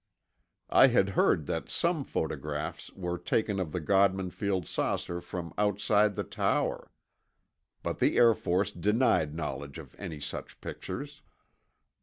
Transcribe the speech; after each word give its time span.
I 0.71 0.87
had 0.87 1.09
heard 1.09 1.45
that 1.45 1.69
some 1.69 2.03
photographs 2.03 2.89
were 2.93 3.19
taken 3.19 3.59
of 3.59 3.71
the 3.71 3.79
Godman 3.79 4.31
Field 4.31 4.65
saucer 4.65 5.21
from 5.21 5.53
outside 5.59 6.15
the 6.15 6.23
tower. 6.23 6.91
But 7.83 7.99
the 7.99 8.17
Air 8.17 8.33
Force 8.33 8.71
denied 8.71 9.35
knowledge 9.35 9.77
of 9.77 9.95
any 9.99 10.19
such 10.19 10.59
pictures. 10.59 11.21